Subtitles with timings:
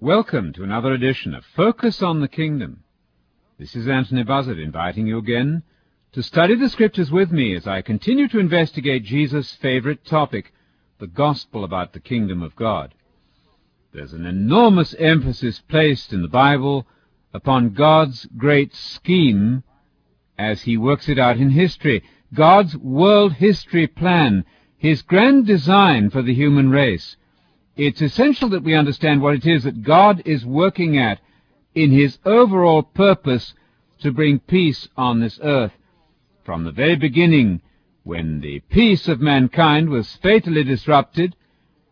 [0.00, 2.84] Welcome to another edition of Focus on the Kingdom.
[3.58, 5.62] This is Anthony Buzzard inviting you again
[6.12, 10.52] to study the Scriptures with me as I continue to investigate Jesus' favorite topic,
[10.98, 12.92] the gospel about the kingdom of God.
[13.94, 16.86] There's an enormous emphasis placed in the Bible
[17.32, 19.62] upon God's great scheme
[20.36, 22.04] as he works it out in history,
[22.34, 24.44] God's world history plan,
[24.76, 27.16] his grand design for the human race.
[27.76, 31.20] It's essential that we understand what it is that God is working at
[31.74, 33.52] in his overall purpose
[34.00, 35.72] to bring peace on this earth.
[36.42, 37.60] From the very beginning,
[38.02, 41.36] when the peace of mankind was fatally disrupted,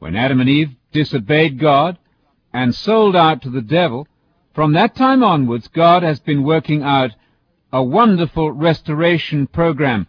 [0.00, 1.98] when Adam and Eve disobeyed God
[2.52, 4.08] and sold out to the devil,
[4.54, 7.12] from that time onwards God has been working out
[7.72, 10.08] a wonderful restoration program.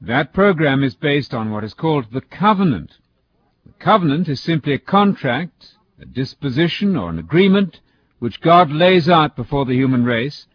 [0.00, 2.92] That program is based on what is called the covenant.
[3.66, 7.80] The covenant is simply a contract, a disposition, or an agreement
[8.20, 10.46] which God lays out before the human race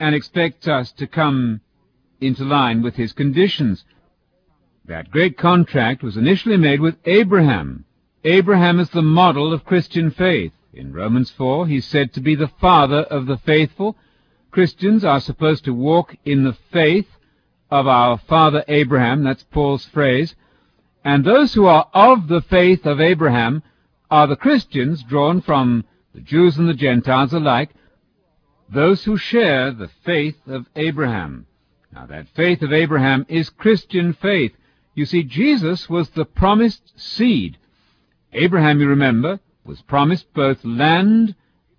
[0.00, 1.60] and expects us to come
[2.20, 3.84] into line with his conditions.
[4.84, 7.84] That great contract was initially made with Abraham.
[8.24, 10.52] Abraham is the model of Christian faith.
[10.72, 13.96] In Romans 4, he's said to be the father of the faithful.
[14.50, 17.06] Christians are supposed to walk in the faith
[17.70, 20.34] of our father Abraham, that's Paul's phrase,
[21.04, 23.62] and those who are of the faith of Abraham
[24.10, 27.70] are the Christians drawn from the Jews and the Gentiles alike,
[28.72, 31.46] those who share the faith of Abraham.
[31.92, 34.52] Now that faith of Abraham is Christian faith.
[34.94, 37.56] You see, Jesus was the promised seed.
[38.32, 41.34] Abraham, you remember, was promised both land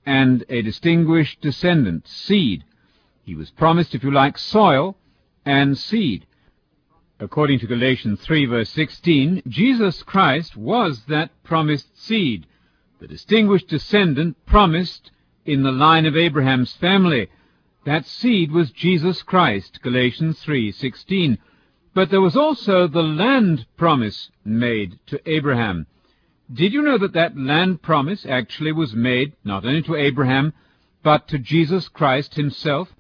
[0.06, 2.64] and a distinguished descendant, seed.
[3.24, 4.96] He was promised, if you like, soil
[5.46, 6.26] and seed.
[7.22, 12.46] According to Galatians 3 verse 16, Jesus Christ was that promised seed,
[13.02, 15.12] the distinguished descendant promised
[15.46, 17.28] in the line of Abraham's family.
[17.84, 21.38] That seed was Jesus Christ, Galatians 3:16.
[21.94, 25.88] But there was also the land promise made to Abraham.
[26.54, 30.54] Did you know that that land promise actually was made not only to Abraham,
[31.04, 32.96] but to Jesus Christ himself?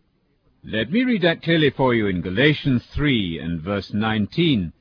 [0.64, 4.74] Let me read that clearly for you in Galatians 3 and verse 19.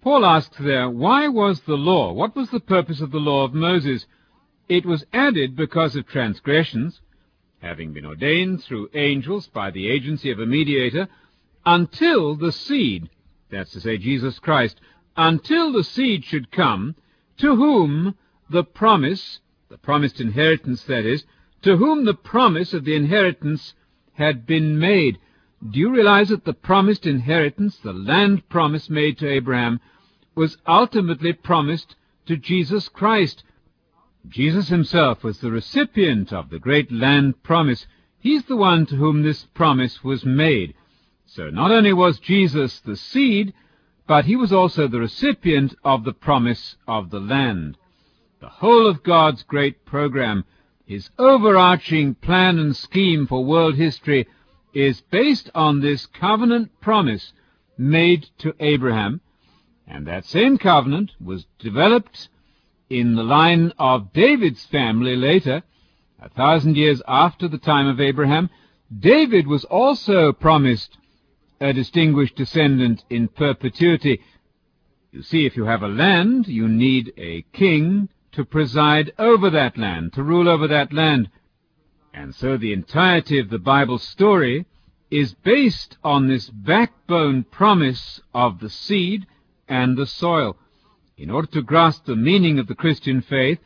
[0.00, 2.10] Paul asks there, Why was the law?
[2.14, 4.06] What was the purpose of the law of Moses?
[4.66, 7.02] It was added because of transgressions,
[7.60, 11.06] having been ordained through angels by the agency of a mediator,
[11.66, 13.10] until the seed,
[13.50, 14.80] that's to say Jesus Christ,
[15.18, 16.94] until the seed should come,
[17.36, 18.14] to whom
[18.48, 21.24] the promise, the promised inheritance that is,
[21.60, 23.74] to whom the promise of the inheritance
[24.14, 25.18] had been made.
[25.70, 29.80] Do you realize that the promised inheritance, the land promise made to Abraham,
[30.34, 31.96] was ultimately promised
[32.26, 33.42] to Jesus Christ?
[34.28, 37.86] Jesus himself was the recipient of the great land promise.
[38.18, 40.74] He's the one to whom this promise was made.
[41.24, 43.52] So not only was Jesus the seed,
[44.06, 47.76] but he was also the recipient of the promise of the land.
[48.40, 50.44] The whole of God's great program,
[50.84, 54.28] his overarching plan and scheme for world history,
[54.76, 57.32] is based on this covenant promise
[57.78, 59.22] made to Abraham,
[59.86, 62.28] and that same covenant was developed
[62.90, 65.62] in the line of David's family later,
[66.20, 68.50] a thousand years after the time of Abraham.
[68.94, 70.98] David was also promised
[71.58, 74.20] a distinguished descendant in perpetuity.
[75.10, 79.78] You see, if you have a land, you need a king to preside over that
[79.78, 81.30] land, to rule over that land.
[82.16, 84.64] And so the entirety of the Bible story
[85.10, 89.26] is based on this backbone promise of the seed
[89.68, 90.56] and the soil.
[91.18, 93.58] In order to grasp the meaning of the Christian faith,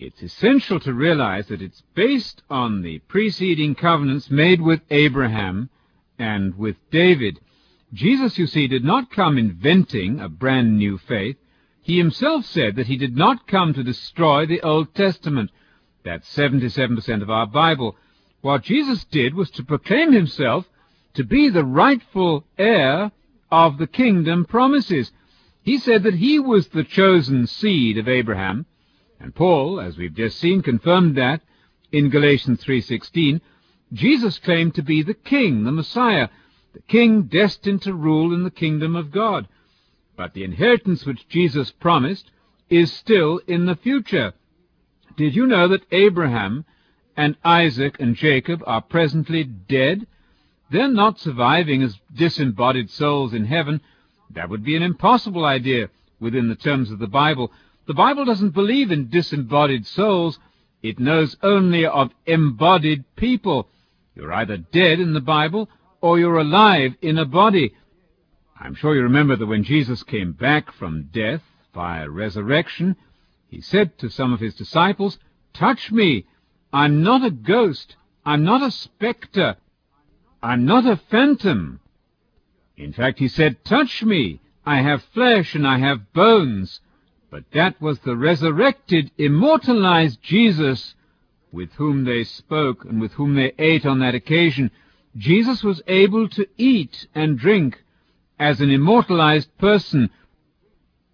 [0.00, 5.70] it's essential to realize that it's based on the preceding covenants made with Abraham
[6.18, 7.38] and with David.
[7.92, 11.36] Jesus, you see, did not come inventing a brand new faith.
[11.82, 15.50] He himself said that he did not come to destroy the Old Testament.
[16.04, 17.96] That's 77% of our Bible.
[18.40, 20.66] What Jesus did was to proclaim himself
[21.14, 23.12] to be the rightful heir
[23.50, 25.12] of the kingdom promises.
[25.62, 28.66] He said that he was the chosen seed of Abraham,
[29.18, 31.42] and Paul, as we've just seen, confirmed that
[31.92, 33.40] in Galatians 3:16.
[33.92, 36.28] Jesus claimed to be the king, the Messiah,
[36.72, 39.48] the king destined to rule in the kingdom of God.
[40.16, 42.30] But the inheritance which Jesus promised
[42.70, 44.32] is still in the future.
[45.16, 46.64] Did you know that Abraham
[47.16, 50.06] and Isaac and Jacob are presently dead?
[50.70, 53.80] They're not surviving as disembodied souls in heaven.
[54.30, 55.90] That would be an impossible idea
[56.20, 57.50] within the terms of the Bible.
[57.86, 60.38] The Bible doesn't believe in disembodied souls.
[60.82, 63.68] It knows only of embodied people.
[64.14, 65.68] You're either dead in the Bible
[66.00, 67.74] or you're alive in a body.
[68.58, 71.42] I'm sure you remember that when Jesus came back from death
[71.74, 72.96] via resurrection,
[73.50, 75.18] he said to some of his disciples,
[75.52, 76.24] Touch me.
[76.72, 77.96] I'm not a ghost.
[78.24, 79.56] I'm not a spectre.
[80.40, 81.80] I'm not a phantom.
[82.76, 84.40] In fact, he said, Touch me.
[84.64, 86.80] I have flesh and I have bones.
[87.30, 90.94] But that was the resurrected, immortalized Jesus
[91.52, 94.70] with whom they spoke and with whom they ate on that occasion.
[95.16, 97.82] Jesus was able to eat and drink
[98.38, 100.10] as an immortalized person.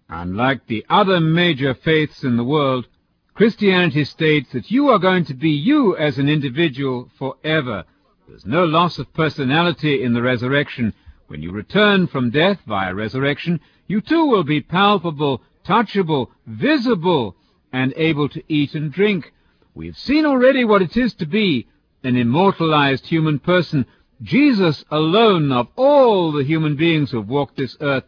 [0.09, 2.87] Unlike the other major faiths in the world,
[3.33, 7.83] Christianity states that you are going to be you as an individual forever.
[8.27, 10.93] There's no loss of personality in the resurrection.
[11.27, 17.35] When you return from death via resurrection, you too will be palpable, touchable, visible,
[17.73, 19.33] and able to eat and drink.
[19.75, 21.67] We've seen already what it is to be
[22.03, 23.85] an immortalized human person.
[24.23, 28.05] Jesus alone of all the human beings who have walked this earth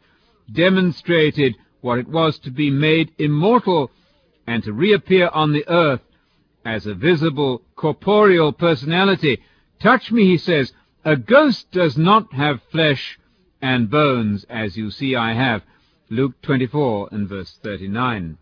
[0.52, 3.92] demonstrated what it was to be made immortal
[4.48, 6.02] and to reappear on the earth
[6.66, 9.42] as a visible corporeal personality.
[9.80, 10.74] Touch me, he says.
[11.06, 13.18] A ghost does not have flesh
[13.62, 15.64] and bones as you see I have.
[16.10, 18.38] Luke 24 and verse 39.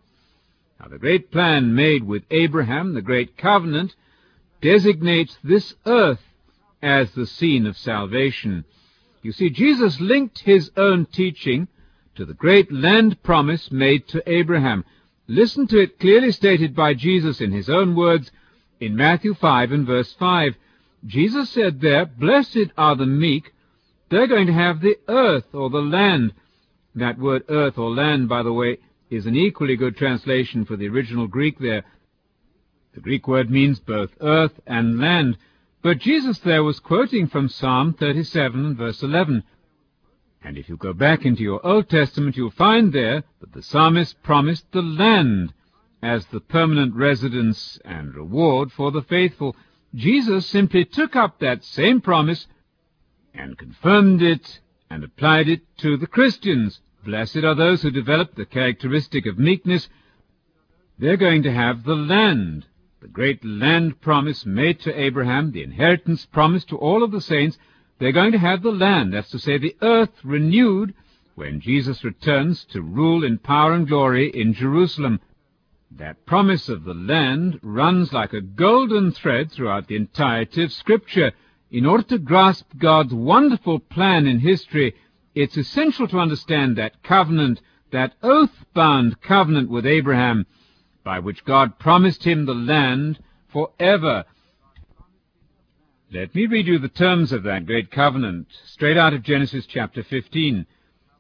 [0.80, 3.96] Now the great plan made with Abraham, the great covenant,
[4.62, 6.22] designates this earth
[6.82, 8.64] as the scene of salvation.
[9.22, 11.68] You see, Jesus linked his own teaching
[12.18, 14.84] to the great land promise made to Abraham.
[15.28, 18.32] Listen to it clearly stated by Jesus in his own words
[18.80, 20.56] in Matthew 5 and verse 5.
[21.06, 23.54] Jesus said there, Blessed are the meek,
[24.10, 26.34] they're going to have the earth or the land.
[26.96, 28.80] That word earth or land, by the way,
[29.12, 31.84] is an equally good translation for the original Greek there.
[32.96, 35.38] The Greek word means both earth and land,
[35.84, 39.44] but Jesus there was quoting from Psalm 37 and verse 11.
[40.48, 44.24] And if you go back into your Old Testament, you'll find there that the psalmist
[44.24, 45.54] promised the land
[46.02, 49.58] as the permanent residence and reward for the faithful.
[49.94, 52.48] Jesus simply took up that same promise
[53.34, 56.80] and confirmed it and applied it to the Christians.
[57.04, 59.90] Blessed are those who develop the characteristic of meekness.
[60.98, 62.68] They're going to have the land,
[63.02, 67.58] the great land promise made to Abraham, the inheritance promised to all of the saints.
[68.00, 70.94] They're going to have the land, that's to say, the earth renewed
[71.36, 75.20] when Jesus returns to rule in power and glory in Jerusalem.
[75.92, 81.32] That promise of the land runs like a golden thread throughout the entirety of Scripture.
[81.72, 84.96] In order to grasp God's wonderful plan in history,
[85.34, 87.62] it's essential to understand that covenant,
[87.92, 90.46] that oath-bound covenant with Abraham,
[91.04, 94.26] by which God promised him the land forever.
[96.10, 100.04] Let me read you the terms of that great covenant, straight out of Genesis chapter
[100.04, 100.66] 15.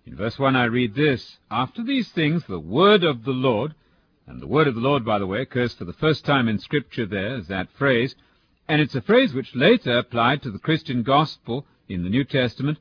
[0.05, 3.75] In verse 1 I read this, After these things the word of the Lord,
[4.25, 6.57] and the word of the Lord, by the way, occurs for the first time in
[6.57, 8.15] Scripture there as that phrase,
[8.69, 12.77] and it's a phrase which later applied to the Christian gospel in the New Testament,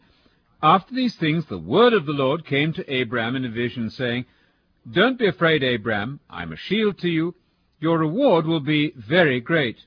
[0.62, 4.26] after these things, the word of the Lord came to Abraham in a vision, saying,
[4.88, 6.20] Don't be afraid, Abraham.
[6.30, 7.34] I'm a shield to you.
[7.80, 9.78] Your reward will be very great.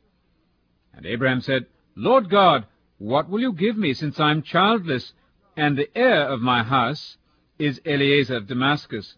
[0.94, 1.68] And Abraham said,
[2.00, 2.66] Lord God,
[2.98, 5.12] what will you give me, since I am childless,
[5.58, 7.18] and the heir of my house
[7.58, 9.16] is Eliezer of Damascus?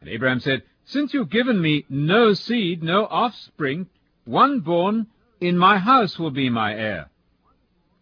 [0.00, 3.86] And Abraham said, Since you've given me no seed, no offspring,
[4.24, 5.06] one born
[5.40, 7.10] in my house will be my heir.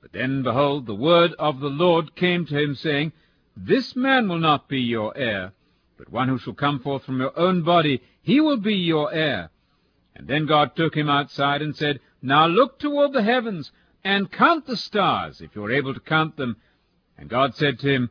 [0.00, 3.12] But then, behold, the word of the Lord came to him, saying,
[3.58, 5.52] This man will not be your heir,
[5.98, 9.50] but one who shall come forth from your own body, he will be your heir.
[10.16, 13.70] And then God took him outside and said, Now look toward the heavens,
[14.04, 16.56] and count the stars, if you are able to count them.
[17.16, 18.10] And God said to him,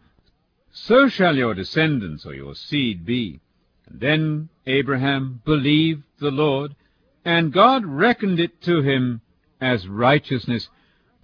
[0.71, 3.39] So shall your descendants, or your seed, be.
[3.87, 6.75] And then Abraham believed the Lord,
[7.23, 9.21] and God reckoned it to him
[9.61, 10.69] as righteousness.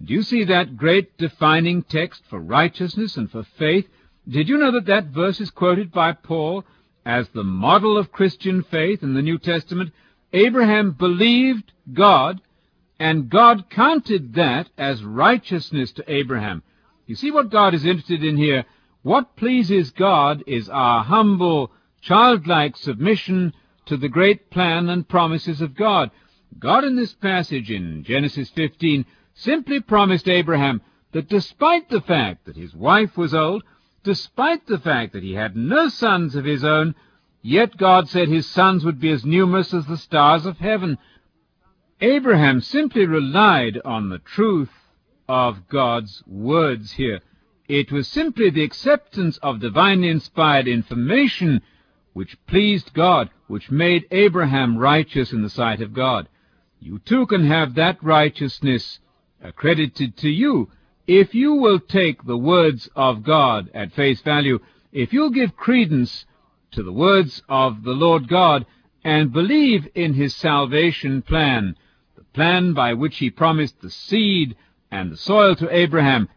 [0.02, 3.86] Do you see that great defining text for righteousness and for faith?
[4.28, 6.64] Did you know that that verse is quoted by Paul
[7.04, 9.92] as the model of Christian faith in the New Testament?
[10.32, 12.40] Abraham believed God,
[12.98, 16.62] and God counted that as righteousness to Abraham.
[17.06, 18.64] You see what God is interested in here?
[19.02, 21.70] What pleases God is our humble,
[22.00, 23.52] childlike submission
[23.86, 26.10] to the great plan and promises of God.
[26.58, 30.80] God in this passage in Genesis 15 simply promised Abraham
[31.12, 33.62] that despite the fact that his wife was old,
[34.02, 36.94] despite the fact that he had no sons of his own,
[37.42, 40.98] yet God said his sons would be as numerous as the stars of heaven.
[42.04, 44.90] Abraham simply relied on the truth
[45.26, 47.20] of God's words here.
[47.66, 51.62] It was simply the acceptance of divinely inspired information
[52.12, 56.28] which pleased God, which made Abraham righteous in the sight of God.
[56.78, 59.00] You too can have that righteousness
[59.42, 60.70] accredited to you
[61.06, 64.58] if you will take the words of God at face value,
[64.92, 66.26] if you'll give credence
[66.72, 68.66] to the words of the Lord God
[69.02, 71.76] and believe in his salvation plan,
[72.34, 74.56] plan by which he promised the seed
[74.90, 76.28] and the soil to Abraham,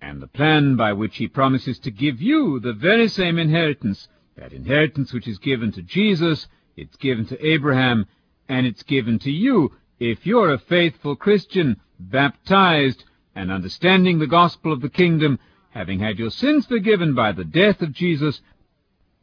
[0.00, 4.52] and the plan by which he promises to give you the very same inheritance, that
[4.52, 8.06] inheritance which is given to Jesus, it's given to Abraham,
[8.48, 9.72] and it's given to you.
[10.00, 15.38] If you're a faithful Christian, baptized, and understanding the gospel of the kingdom,
[15.70, 18.40] having had your sins forgiven by the death of Jesus,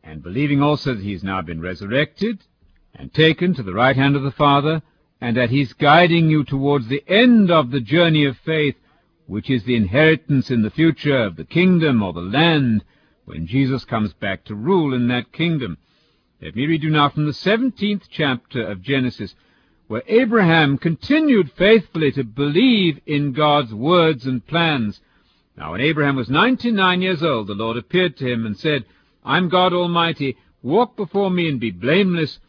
[0.03, 2.43] and believing also that he has now been resurrected
[2.95, 4.81] and taken to the right hand of the Father,
[5.21, 8.75] and that he's guiding you towards the end of the journey of faith,
[9.27, 12.83] which is the inheritance in the future of the kingdom or the land,
[13.25, 15.77] when Jesus comes back to rule in that kingdom.
[16.41, 19.35] Let me read you now from the 17th chapter of Genesis,
[19.87, 25.01] where Abraham continued faithfully to believe in God's words and plans.
[25.55, 28.85] Now when Abraham was ninety-nine years old, the Lord appeared to him and said,
[29.23, 32.39] I'm God Almighty, walk before me and be blameless,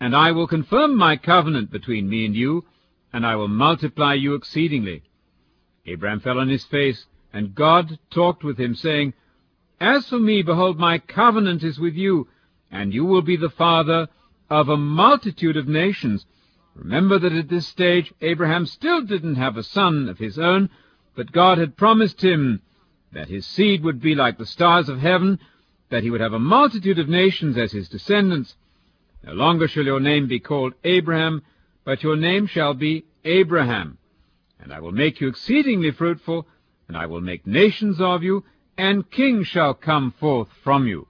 [0.00, 2.64] and I will confirm my covenant between me and you,
[3.12, 5.02] and I will multiply you exceedingly.
[5.86, 9.12] Abraham fell on his face, and God talked with him, saying,
[9.78, 12.28] As for me, behold, my covenant is with you,
[12.70, 14.08] and you will be the father
[14.48, 16.26] of a multitude of nations.
[16.74, 20.70] Remember that at this stage Abraham still didn't have a son of his own,
[21.14, 22.62] but God had promised him
[23.12, 25.38] that his seed would be like the stars of heaven,
[25.90, 28.54] that he would have a multitude of nations as his descendants.
[29.22, 31.42] No longer shall your name be called Abram,
[31.84, 33.98] but your name shall be Abraham.
[34.58, 36.46] And I will make you exceedingly fruitful,
[36.88, 38.44] and I will make nations of you,
[38.76, 41.06] and kings shall come forth from you.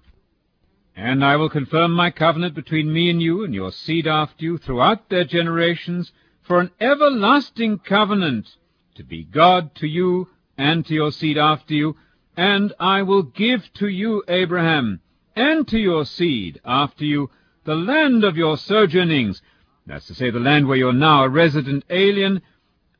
[0.96, 4.58] And I will confirm my covenant between me and you and your seed after you
[4.58, 6.12] throughout their generations
[6.42, 8.48] for an everlasting covenant
[8.96, 11.96] to be God to you and to your seed after you.
[12.36, 15.00] And I will give to you, Abraham,
[15.36, 17.30] and to your seed after you,
[17.64, 19.42] the land of your sojournings,
[19.86, 22.42] that's to say, the land where you're now a resident alien,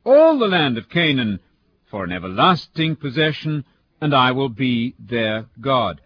[0.03, 1.39] all the land of Canaan,
[1.89, 3.65] for an everlasting possession,
[3.99, 6.01] and I will be their God.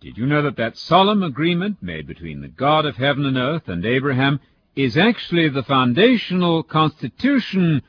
[0.00, 3.68] Did you know that that solemn agreement made between the God of heaven and earth
[3.68, 4.40] and Abraham
[4.76, 7.82] is actually the foundational constitution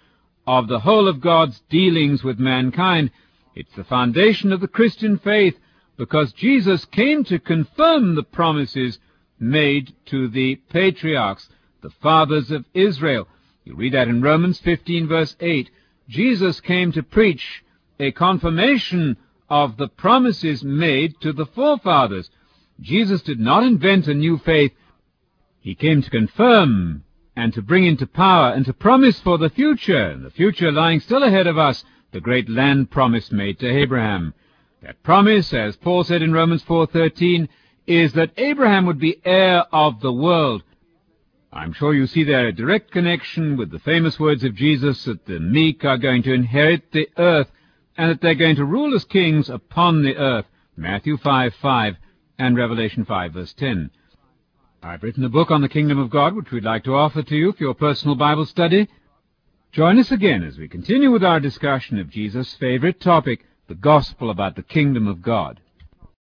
[0.47, 3.11] of the whole of God's dealings with mankind?
[3.53, 5.55] It's the foundation of the Christian faith
[5.97, 8.97] because Jesus came to confirm the promises
[9.39, 11.49] made to the patriarchs,
[11.81, 13.27] the fathers of Israel.
[13.63, 15.69] You read that in Romans 15 verse 8.
[16.07, 17.63] Jesus came to preach
[17.99, 19.17] a confirmation
[19.49, 22.29] of the promises made to the forefathers.
[22.81, 24.71] Jesus did not invent a new faith.
[25.59, 27.03] He came to confirm
[27.35, 31.23] and to bring into power and to promise for the future, the future lying still
[31.23, 34.33] ahead of us, the great land promise made to Abraham.
[34.81, 37.47] That promise, as Paul said in Romans 4.13,
[37.89, 40.61] is that Abraham would be heir of the world.
[41.51, 45.25] I'm sure you see there a direct connection with the famous words of Jesus that
[45.25, 47.47] the meek are going to inherit the earth
[47.97, 50.45] and that they're going to rule as kings upon the earth.
[50.77, 51.95] Matthew 5, 5
[52.37, 53.89] and Revelation 5, verse 10.
[54.83, 57.35] I've written a book on the kingdom of God which we'd like to offer to
[57.35, 58.87] you for your personal Bible study.
[59.71, 64.29] Join us again as we continue with our discussion of Jesus' favorite topic, the gospel
[64.29, 65.59] about the kingdom of God.